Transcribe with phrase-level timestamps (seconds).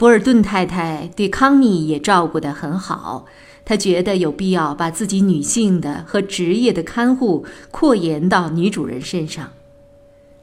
[0.00, 3.26] 博尔顿太太对康妮也照顾得很好，
[3.66, 9.52] 她觉得有必要把自己女性的和职业的看护扩延到女主人身上。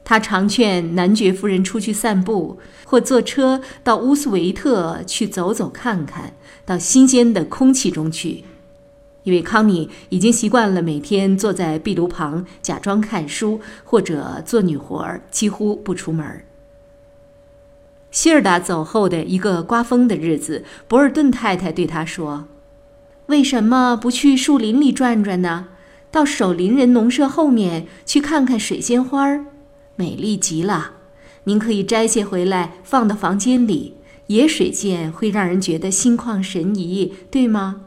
[0.04, 8.44] 她常劝男爵夫人出去散步，或坐车到乌斯维特去走走看看，到新鲜的空气中去，
[9.24, 16.44] 因为康妮已经习惯了每天坐在壁炉旁假装看书或者做女活儿，几乎不出门儿。
[18.10, 22.46] 希尔达走后的一个刮风的日子，博尔顿太太对他说
[23.26, 25.68] ：“为什么不去树林里转转呢？
[26.10, 29.44] 到守林人农舍后面去看看水仙花儿，
[29.96, 30.92] 美丽极了。
[31.44, 33.94] 您可以摘些回来放到房间里。
[34.28, 37.82] 野水见会让人觉得心旷神怡，对吗？”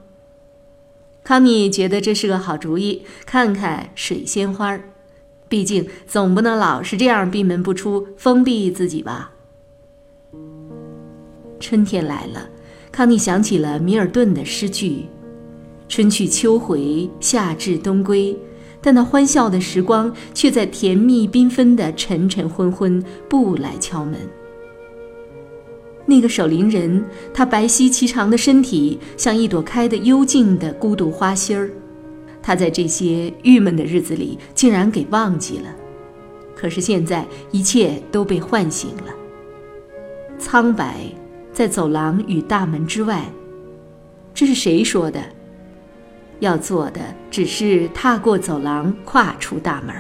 [1.24, 4.90] 康妮觉得这是个好主意，看看水仙花儿。
[5.48, 9.32] 毕竟总不能老是这样闭门不出，封闭自己吧。
[11.62, 12.50] 春天来了，
[12.92, 15.06] 康妮想起了米尔顿的诗句
[15.88, 18.36] ：“春去秋回，夏至冬归。”
[18.84, 24.16] 但那欢笑的时光却在甜蜜缤纷的晨晨昏昏不来敲门。
[26.04, 31.70] 那个守灵人，他白皙颀长的身体像一朵开得幽静的孤独花心儿，
[32.42, 35.76] 他在这些郁闷的日子里竟然给忘记了。
[36.56, 39.14] 可是现在一切都被唤醒了，
[40.40, 41.21] 苍白。
[41.54, 43.26] 在走廊与大门之外，
[44.34, 45.22] 这是谁说的？
[46.40, 49.96] 要做的只是踏过走廊，跨出大门。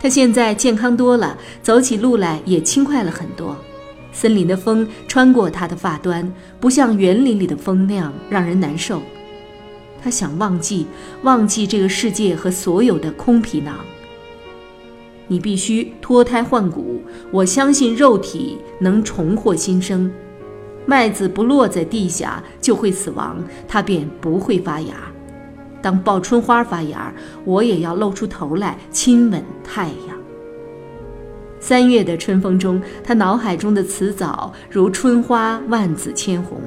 [0.00, 3.56] 他现在健康多了，走起路来也轻快了很多。
[4.12, 9.02] 森林的风穿过他的发端，不像园林里的风那样让人难受。
[10.02, 10.86] 他想忘记，
[11.22, 13.78] 忘记这个世界和所有的空皮囊。
[15.28, 17.00] 你必须脱胎换骨。
[17.30, 20.10] 我相信肉体能重获新生。
[20.86, 24.94] 麦子不落在地下就会死亡，它便不会发芽。
[25.82, 27.12] 当报春花发芽，
[27.44, 30.16] 我也要露出头来亲吻太阳。
[31.58, 36.60] 三月的春风中，他脑海中的词藻如春花万紫千红。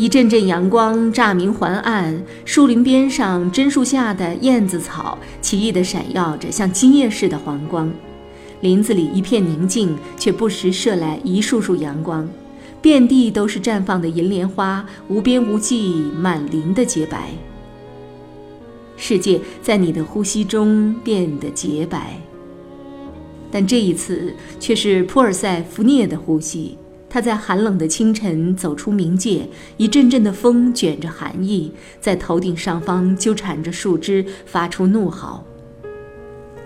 [0.00, 7.92] 一阵阵阳光乍明还暗，树林边上榛树下的燕子草奇异地闪耀着，像金叶似的黄光。
[8.62, 12.26] 林子里一片宁静，却不时射来一束束阳光，
[12.80, 17.28] 遍地都是绽放的银莲花，无边无际，满林的洁白。
[18.96, 22.18] 世界在你的呼吸中变得洁白，
[23.50, 26.78] 但这一次却是普尔塞福涅的呼吸。
[27.10, 35.44] 他在寒冷的清晨走出冥界，一阵阵的风卷着寒意，在头顶上方纠缠着树枝，发出怒嚎。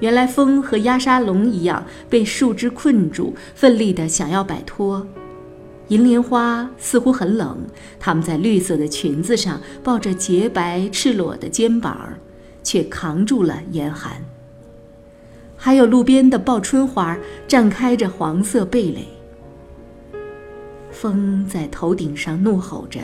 [0.01, 5.07] 原来风和压沙龙一样被树枝困住，奋力地想要摆脱。
[5.89, 7.59] 银莲花似乎很冷，
[7.99, 12.15] 它们在绿色的裙子上抱着洁白赤裸的肩膀，
[12.63, 14.23] 却扛住了严寒。
[15.57, 17.17] 还有路边的报春花，
[17.49, 19.07] 绽开着黄色蓓蕾。
[21.05, 22.99] 风在头顶上怒吼着，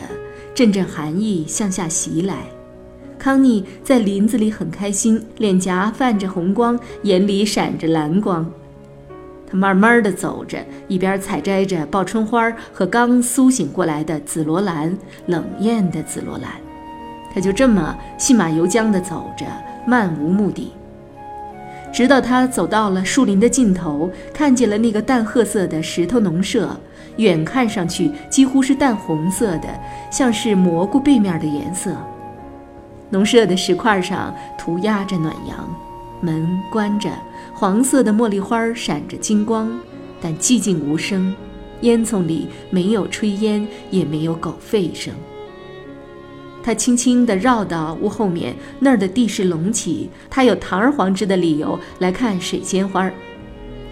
[0.55, 2.37] 阵阵寒意向下袭来。
[3.19, 8.51] 康妮在林子里很开心，脸颊泛着红光，眼里闪着蓝光。
[9.45, 10.57] 她慢慢地走着，
[10.87, 14.97] 一边采摘着报春花和刚苏醒过来的紫罗兰，
[15.27, 16.53] 冷艳的紫罗兰。
[17.31, 19.45] 她就这么信马由缰地走着，
[19.85, 20.71] 漫无目的。
[21.93, 26.75] 直到她走到了树林的尽头，看见了那个淡褐色的石头农舍。
[27.17, 29.67] 远看上去几乎是淡红色的，
[30.11, 31.95] 像是蘑菇背面的颜色。
[33.09, 35.69] 农舍的石块上涂鸦着暖阳，
[36.21, 37.09] 门关着，
[37.53, 39.69] 黄色的茉莉花闪着金光，
[40.21, 41.35] 但寂静无声，
[41.81, 45.13] 烟囱里没有炊烟，也没有狗吠声。
[46.63, 53.11] 他轻轻地绕到屋后面，那儿的地势隆起，他有堂而皇之的理由来看水仙花。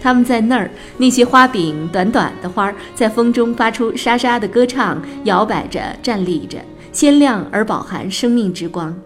[0.00, 6.58] 他们在那儿，那些花柄短短的花儿在风中发出沙沙的歌唱，摇摆着，站立着，
[6.90, 8.96] 鲜亮而饱含生命之光。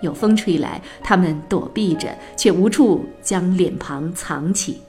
[0.00, 4.80] 有风吹来，它们躲避着，却无处将脸庞藏起。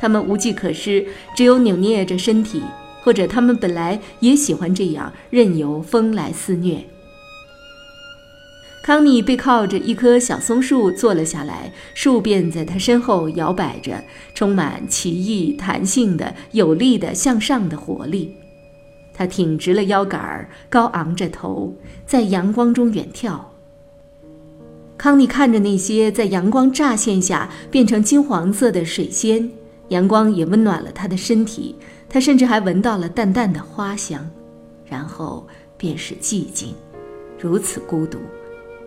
[0.00, 2.62] 它们无计可施，只有扭捏着身体，
[3.02, 6.84] 或者他们本来也喜欢这样任由风来肆虐。
[8.82, 14.02] 康妮背靠着一棵小松树坐了下来，树便在他身后摇摆着，
[14.34, 18.34] 充满奇异、弹性的、有力的向上的活力。
[19.12, 21.76] 他挺直了腰杆儿，高昂着头，
[22.06, 23.38] 在阳光中远眺。
[24.96, 29.50] 康妮看着那些在阳光乍现下变成金黄色的水仙，
[29.88, 31.76] 阳光也温暖了他的身体，
[32.08, 34.28] 他甚至还闻到了淡淡的花香。
[34.86, 35.46] 然后
[35.76, 36.74] 便是寂静，
[37.38, 38.18] 如此孤独。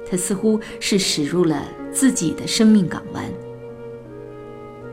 [0.10, 3.24] 他似乎是驶入了自己的生命港湾。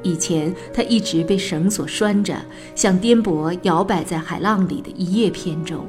[0.03, 2.37] 以前他一直被绳索拴着，
[2.75, 5.85] 像颠簸摇摆在海浪里的一叶扁舟。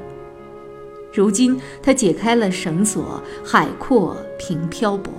[1.12, 5.12] 如今他解开了绳索，海阔凭漂泊。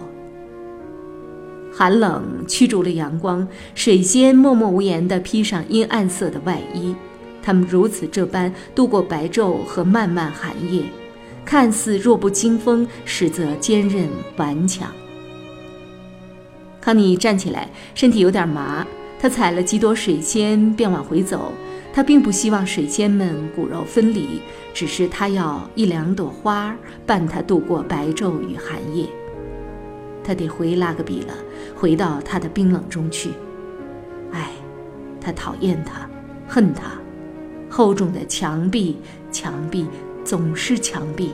[1.74, 6.94] 寒冷驱逐了阳光，水仙默默无言地披上阴暗色的外衣。
[7.42, 10.83] 他们如此这般度过白昼和漫漫寒夜。
[11.51, 14.07] 看似弱不禁风，实则坚韧
[14.38, 14.89] 顽强。
[16.80, 18.88] 康妮站起来，身体有点麻。
[19.19, 21.51] 他采了几朵水仙，便往回走。
[21.92, 24.42] 他并不希望水仙们骨肉分离，
[24.74, 26.74] 只是他要一两朵花
[27.06, 29.06] 伴他度过白昼与寒夜。
[30.24, 31.33] 他得回拉格比了，
[31.75, 33.30] 回到他的冰冷中去。
[34.31, 34.51] 唉，
[35.19, 36.09] 他讨厌他，
[36.48, 36.94] 恨他，
[37.69, 38.95] 厚重的墙壁，
[39.33, 39.86] 墙壁。
[40.23, 41.31] 总是墙壁。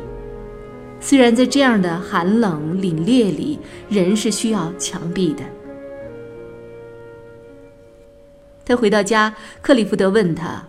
[0.99, 5.43] 虽然在这样的寒冷凛冽里，人是需要墙壁的。
[8.65, 10.67] 他回到家，克里夫德问他：“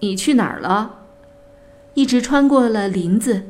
[0.00, 1.04] 你去哪儿了
[1.94, 3.44] ？”“一直穿过了林子，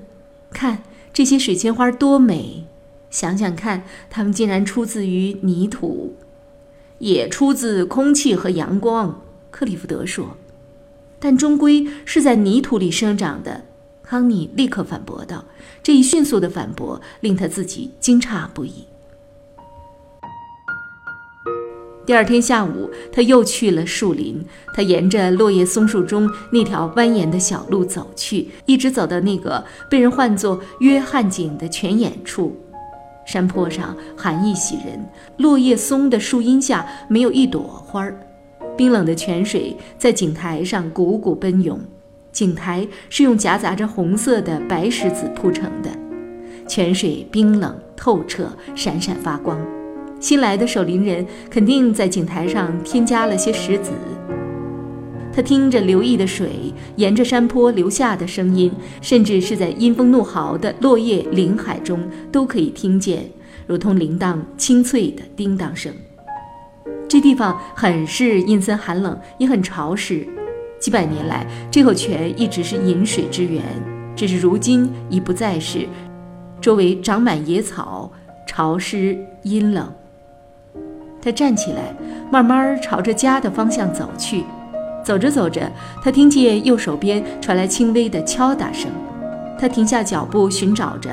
[0.50, 0.82] 看
[1.12, 2.66] 这些水仙花多美。
[3.10, 6.14] 想想看，它们竟然出自于泥土，
[6.98, 10.36] 也出自空气和阳光。”克里夫德说
[11.18, 13.64] ，“但终归是在泥土里生长的。”
[14.12, 15.42] 康妮立刻反驳道
[15.82, 18.84] ：“这一迅速的反驳令他自己惊诧不已。”
[22.04, 24.44] 第二天下午，他又去了树林。
[24.74, 32.54] 他沿着落叶松树中那条蜿蜒的小路走去，一直走到那个被人唤作约翰井的泉眼处。
[33.24, 35.02] 山坡上寒意袭人，
[35.38, 38.20] 落叶松的树荫下没有一朵花儿。
[38.76, 41.80] 冰冷的泉水在井台上汩汩奔涌。
[42.32, 45.90] 井台是用夹杂着红色的白石子铺成的，
[46.66, 49.60] 泉水冰冷透彻，闪闪发光。
[50.18, 53.90] 新来的守林人肯定在井台上添加了些石子。
[55.34, 62.00] 他听着流溢的水沿着山坡流下的声音，甚至是在阴风怒号的落叶林海中
[62.30, 63.28] 都可以听见，
[63.66, 65.92] 如同铃铛清脆的叮当声。
[67.08, 70.26] 这地方很是阴森寒冷，也很潮湿。
[70.82, 73.62] 几百年来，这口泉一直是饮水之源，
[74.16, 75.86] 只是如今已不再是。
[76.60, 78.10] 周围长满野草，
[78.48, 79.88] 潮湿阴冷。
[81.22, 81.94] 他站起来，
[82.32, 84.44] 慢慢朝着家的方向走去。
[85.04, 85.70] 走着走着，
[86.02, 88.90] 他听见右手边传来轻微的敲打声。
[89.56, 91.10] 他停下脚步，寻找着，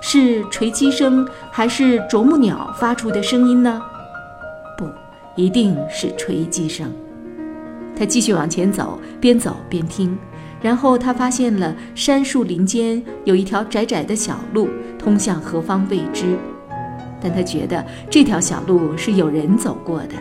[0.00, 3.82] 是锤击声还是啄木鸟发出的声音呢？
[4.76, 4.88] 不，
[5.34, 6.88] 一定是锤击声。
[7.98, 10.16] 他继续往前走，边走边听，
[10.62, 16.38] 然后他发现了山树林间有一条窄窄的小路，通向何方未知。
[17.20, 20.14] 但他觉得这条小路是有人走过的。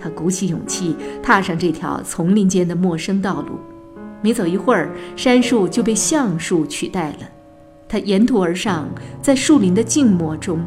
[0.00, 3.58] 他鼓起勇气踏上这条丛林间的陌生道路。
[4.22, 7.28] 没走一会儿，杉树就被橡树取代了。
[7.86, 8.88] 他沿途而上，
[9.20, 10.64] 在树林的静默中，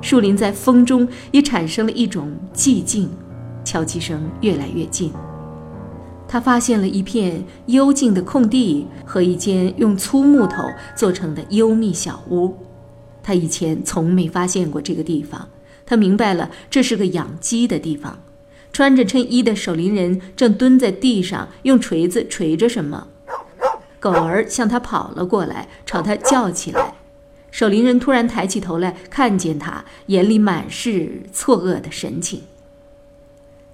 [0.00, 3.10] 树林在风中也产生了一种寂静。
[3.64, 5.12] 敲击声越来越近。
[6.32, 10.62] 他发现了一片幽静的空地和一间用粗木头
[10.96, 12.56] 做成的幽密小屋。
[13.22, 15.46] 他以前从没发现过这个地方。
[15.84, 18.18] 他明白了，这是个养鸡的地方。
[18.72, 23.08] 穿着衬衣的守林人正蹲在地上，用锤子锤着什么。
[24.00, 26.94] 狗儿向他跑了过来，朝他叫起来。
[27.50, 32.40] 守林人突然抬起头来，看见他，眼里满是错愕的神情。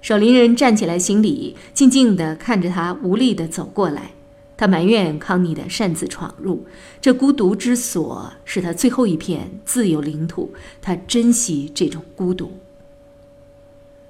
[0.01, 4.11] 守林人站起来行礼，静静地看着他无力地走过来。
[4.55, 6.65] 他埋怨康妮的擅自闯入，
[6.99, 10.53] 这孤独之所是他最后一片自由领土。
[10.81, 12.51] 他珍惜这种孤独。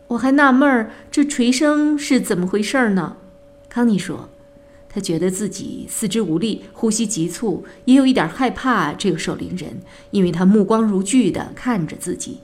[0.08, 3.17] 我还纳闷儿，这锤声是怎么回事儿呢？
[3.69, 4.29] 康妮说，
[4.89, 12.39] 他觉得自己四肢无力，呼吸急促，也有一点害怕这个守林人，因为他目光如炬地看着自己。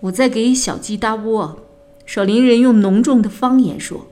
[0.00, 1.64] 我在给小鸡搭窝。
[2.08, 4.06] 守林人用浓重的方言说：“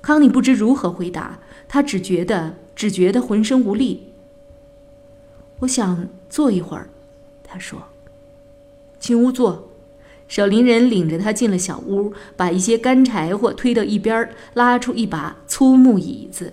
[0.00, 4.12] 康妮不知如何回答，他只觉得只觉得浑身无力。
[5.58, 6.88] 我想坐一会儿，
[7.42, 7.82] 他说
[9.00, 9.68] ：“进屋坐。”
[10.28, 16.52] 守灵人领着他进了小屋，把一些干柴火推到一边，拉出一把粗木椅子。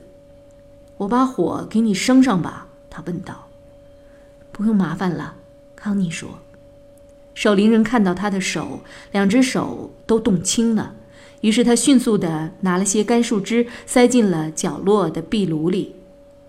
[0.97, 3.49] 我把火给你生上吧，他问道。
[4.51, 5.35] 不用麻烦了，
[5.75, 6.39] 康妮说。
[7.35, 8.79] 守灵人看到他的手，
[9.11, 10.95] 两只手都冻青了，
[11.41, 15.95] 于是他迅速地拿了些干树枝，塞进了角落的壁炉里。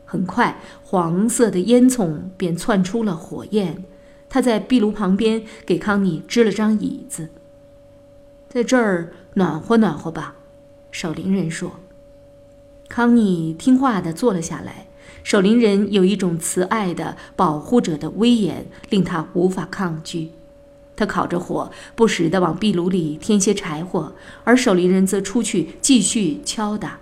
[0.04, 3.84] 很快，黄色的烟囱便窜出了火焰。
[4.28, 7.28] 他在壁炉旁边给康妮支了张椅子，
[8.48, 10.36] 在这儿暖和暖和吧，
[10.92, 11.80] 守灵人说。
[12.88, 14.86] 康妮听话地坐了下来。
[15.24, 20.30] 守灵人有一种慈爱的保护者的威严，令他无法抗拒。
[20.96, 26.98] 他烤着火，不时地往壁炉里添些柴火，而守灵人则出去继续敲打。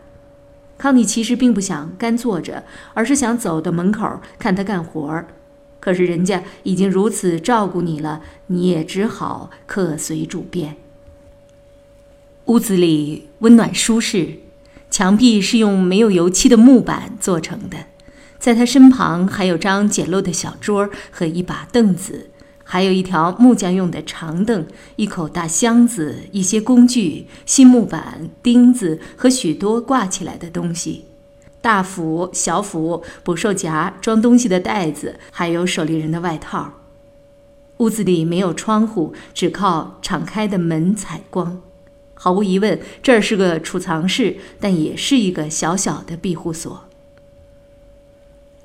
[0.77, 5.29] 康妮其实并不想干坐着，而是想走到门口看他干活儿。
[5.79, 10.77] 可是人家已经如此照顾你了，你也只好客随主便。
[12.47, 14.39] 屋子里温暖舒适，
[14.91, 17.77] 墙壁是用没有油漆的木板做成的。
[18.39, 22.31] 在他身旁还有张简陋的小桌和一把凳子，
[22.64, 24.66] 还有一条木匠用的长凳、
[24.97, 31.04] 一口大箱子、一些工具、新木板、钉子和许多挂起来的东西。
[31.61, 36.73] 大斧、小斧、捕兽夹、装东西的袋子，还有守灵人的外套。
[37.78, 41.61] 屋子里没有窗户，只靠敞开的门采光。
[42.14, 46.85] 毫无疑问，这儿是个储藏室，但也是一个小小的庇护所。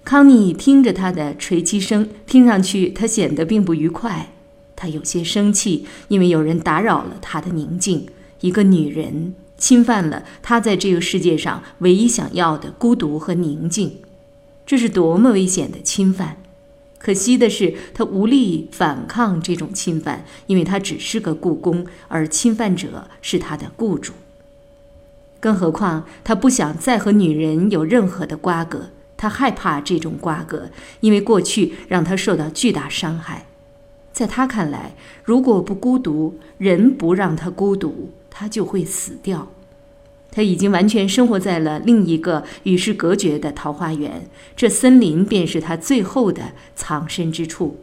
[0.03, 4.32] 康妮听着他的锤击声，听上去他显得并不愉快。
[4.75, 8.08] 他有些生气，因为有人打扰了他的宁静。
[8.41, 9.36] 一个女人。
[9.60, 13.98] 侵犯了他在这个世界上唯一想要的孤独和宁静，
[14.65, 16.38] 这是多么危险的侵犯！
[16.98, 24.13] 可惜的是，他无力反抗这种侵犯，因为他只是个雇工，而侵犯者是他的雇主。
[25.41, 30.70] 更何况，他不想再和女人有任何的瓜葛，他害怕这种瓜葛，
[31.02, 33.46] 因为过去让他受到巨大伤害。
[34.14, 34.96] 在他看来，
[35.26, 38.12] 如果不孤独，人不让他孤独。
[38.32, 39.50] 他就会死掉。
[40.32, 47.78] 他已经完全生活在了另一个与世隔绝的桃花源，这森林便是他最后的藏身之处。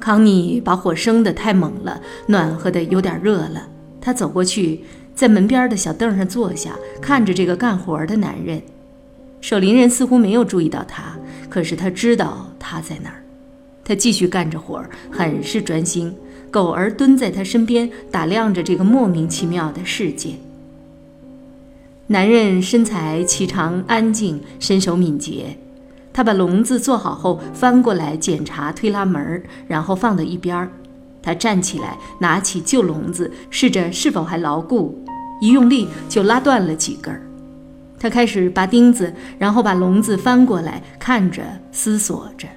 [0.00, 3.68] 康妮把火生得太猛了，暖和的有点热了。
[4.00, 4.82] 他走过去，
[5.14, 8.60] 在门边的小凳上坐下，看着这个干活的男人。
[9.40, 11.16] 守灵人似乎没有注意到他，
[11.48, 13.22] 可是他知道他在哪儿。
[13.82, 16.14] 他继续干着活儿，很是专心。
[16.50, 20.34] 狗儿蹲在他身边，打量着这个莫名其妙的世界。
[22.08, 25.56] 男人身材颀长、安静，身手敏捷。
[26.12, 30.70] 他把笼子做好后，翻过来检查推拉门，然后放到一边儿。
[31.22, 35.04] 他站起来，拿起旧笼子，试着是否还牢固，
[35.40, 37.22] 一用力就拉断了几根儿。
[38.00, 42.48] 他开始拔钉子，然后把笼子翻过来，看着，思索着。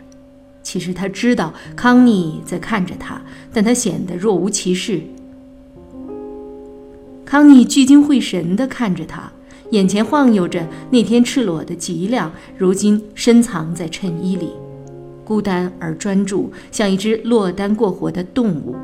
[0.64, 3.22] 其实他知道康妮在看着他，
[3.52, 5.02] 但他显得若无其事。
[7.26, 9.30] 康妮聚精会神地看着他，
[9.72, 14.52] 眼前晃悠着那天赤裸的脊梁，如今深藏在衬衣里，
[15.26, 18.76] 孤单而专注，像一只落单过活的动物。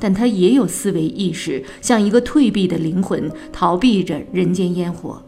[0.00, 5.22] 但他也有思维意识，像一个退避的灵魂，逃避着人间烟火。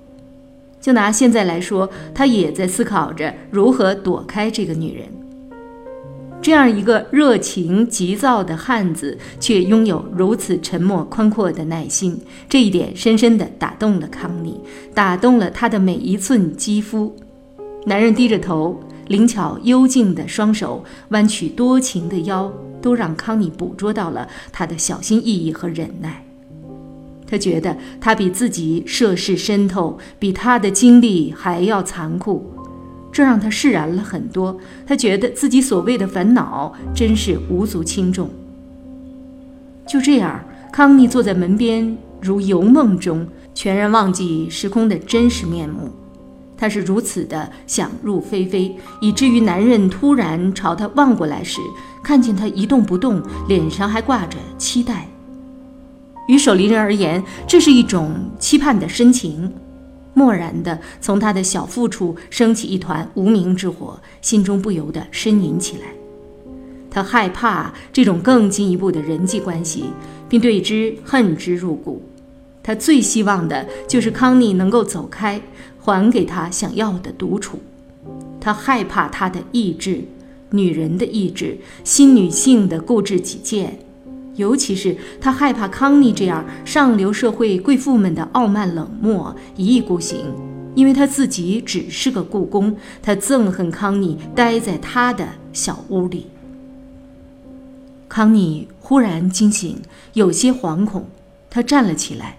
[0.82, 5.06] 就拿现在来说，他也在思考着如何躲开这个女人。
[6.42, 14.60] 这样一个热情急躁的汉子，却拥有如此沉默宽阔的耐心，这一点深深地打动了康妮，
[14.92, 17.14] 打动了他的每一寸肌肤。
[17.86, 26.24] 男人低着头，灵巧幽静的双手，弯曲多情的腰，都让康妮捕捉到了他的小心翼翼和忍耐。
[27.32, 32.52] 他觉得他比自己涉世深透，比他的经历还要残酷。
[33.10, 38.28] 这让他释然了很多，他觉得自己所谓的烦恼真是无足轻重。
[39.86, 45.90] 就这样，康妮坐在门边，如游梦中，全然忘记时空的真实面目。
[46.54, 51.62] 他是如此的想入非非，以至于男人突然朝他望过来时，
[52.04, 55.08] 看见他一动不动，脸上还挂着期待。
[56.32, 59.52] 于守灵人而言，这是一种期盼的深情。
[60.14, 65.88] 漠然地从他的小腹处升起一团无名之火，心中不由得呻吟起来。
[66.90, 69.84] 他害怕这种更进一步的人际关系，
[70.26, 72.02] 并对之恨之入骨。
[72.62, 75.38] 他最希望的就是康妮能够走开，
[75.78, 77.58] 还给他想要的独处。
[78.40, 80.02] 他害怕他的意志，
[80.50, 83.78] 女人的意志，新女性的固执己见，
[84.36, 90.34] 尤其是他害怕康妮这样上流社会贵妇们的傲慢冷漠、一意孤行，
[90.74, 92.76] 因为他自己只是个故宫。
[93.02, 96.28] 他憎恨康妮待在他的小屋里。
[98.08, 99.80] 康妮忽然惊醒，
[100.12, 101.06] 有些惶恐，
[101.48, 102.38] 她站了起来。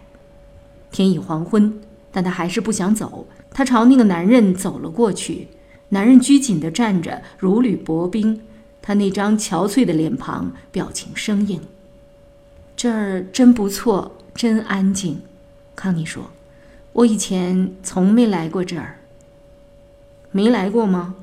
[0.91, 1.81] 天已黄昏，
[2.11, 3.27] 但她还是不想走。
[3.51, 5.47] 她朝那个男人走了过去。
[5.89, 8.41] 男人拘谨地站着，如履薄冰。
[8.81, 11.59] 他那张憔悴的脸庞，表情生硬。
[12.83, 15.21] 这儿真不错，真安静。
[15.73, 16.31] 康妮说
[16.91, 18.99] ：“我以前从没来过这儿。
[20.31, 21.15] 没来过吗？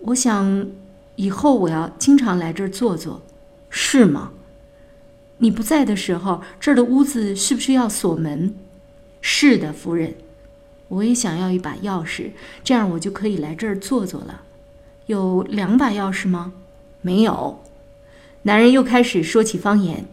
[0.00, 0.66] 我想，
[1.14, 3.22] 以后我要经常来这儿坐坐，
[3.70, 4.32] 是吗？
[5.36, 8.52] 你不在的时候，这儿的屋子是不是要锁门？
[9.20, 10.16] 是的，夫人。”
[10.88, 12.32] 我也想要一把钥匙，
[12.64, 14.42] 这样我就可以来这儿坐坐了。
[15.06, 16.52] 有两把钥匙吗？
[17.00, 17.62] 没有。
[18.42, 20.04] 男人又开始说起方言。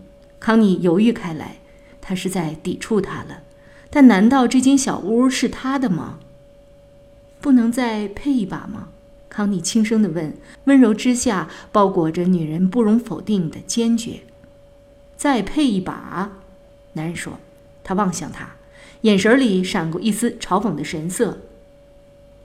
[0.45, 1.55] 康妮犹豫开来，
[1.99, 3.41] 他是在抵触他了。
[3.89, 6.19] 但难道这间小屋是他的吗？
[7.41, 8.89] 不能再配一把吗？
[9.27, 14.19] 康妮轻声地问，温柔之下包裹着女人不容否定的坚决。
[15.17, 16.33] 再配一把？
[16.93, 17.39] 男人说。
[17.83, 18.47] 他望向她。
[19.01, 21.39] 眼神里闪过一丝嘲讽的神色。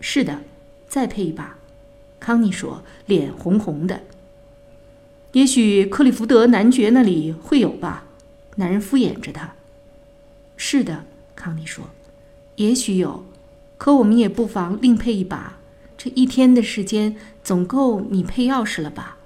[0.00, 0.40] 是的，
[0.88, 1.58] 再配一把，
[2.18, 4.00] 康妮说，脸红红的。
[5.32, 8.04] 也许克利福德男爵那里会有吧？
[8.56, 9.54] 男人敷衍着他。
[10.56, 11.04] 是的，
[11.36, 11.84] 康妮说，
[12.56, 13.24] 也许有，
[13.78, 15.58] 可我们也不妨另配一把。
[15.96, 19.18] 这一天的时间总够你配钥匙了吧？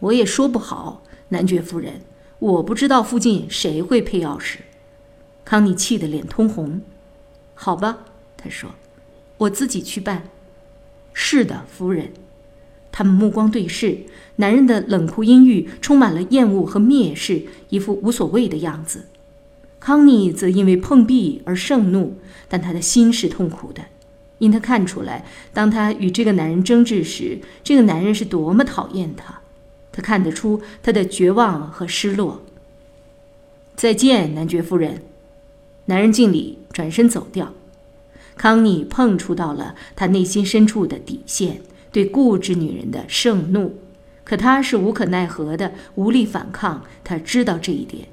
[0.00, 2.02] 我也说不好，男爵夫人，
[2.38, 4.58] 我不知道附近谁会配钥匙。
[5.44, 6.82] 康妮气得脸通红。
[7.54, 8.00] 好吧，
[8.36, 8.70] 他说
[9.38, 10.28] ：“我自己去办。”
[11.14, 12.12] 是的，夫人。
[12.92, 13.98] 他们目光对视，
[14.36, 19.06] 男人的冷酷阴郁充满了厌恶和蔑视，一副无所谓的样子。
[19.80, 23.82] 康妮则因为碰壁而盛怒，但他的心是痛苦的，
[24.38, 29.40] 因他看出来，当他与这个男人争执时，这个男人是多么讨厌他。
[29.90, 32.42] 他看得出他的绝望和失落。
[33.74, 35.02] 再见，男爵夫人。
[35.86, 37.52] 男人敬礼，转身走掉。
[38.36, 41.60] 康妮碰触到了他内心深处的底线，
[41.92, 43.78] 对固执女人的盛怒。
[44.24, 46.82] 可他是无可奈何的，无力反抗。
[47.04, 48.08] 他知道这一点。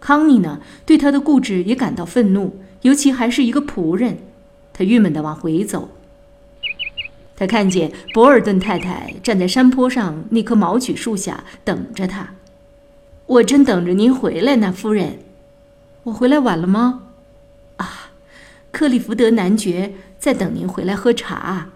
[0.00, 4.18] 康妮呢，对他的固执也感到愤怒，尤其还是一个仆人。
[4.72, 5.88] 他郁闷地往回走。
[7.36, 12.34] 他看见博尔顿太太站在山坡上那棵毛榉树下等着他。
[13.26, 15.18] 我正等着您回来呢，夫人。
[16.04, 17.04] 我回来晚了吗？
[17.78, 18.10] 啊，
[18.70, 21.70] 克利福德男爵在等您回来喝茶。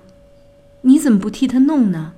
[0.83, 2.13] 你怎么不替他弄呢？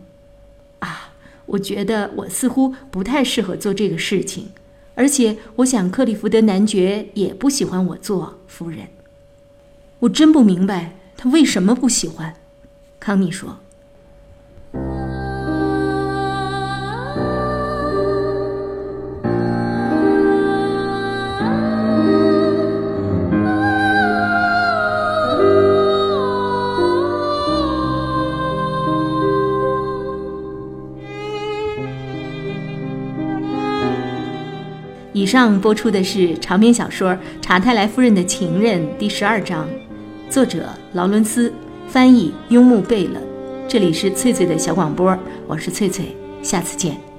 [0.80, 1.12] 啊，
[1.46, 4.50] 我觉得我似乎不太适合做这个事情，
[4.94, 8.88] 而且我想克利福德男爵也不喜欢我做夫人。
[10.00, 12.34] 我真不明白他为什么不喜欢。
[12.98, 13.60] 康妮说。
[35.30, 39.64] 上播出的是长篇小说《查泰莱夫人的情人》第十二章，
[40.28, 41.52] 作者劳伦斯，
[41.86, 43.20] 翻译雍木贝勒。
[43.68, 45.16] 这里是翠翠的小广播，
[45.46, 47.09] 我是翠翠，下次见。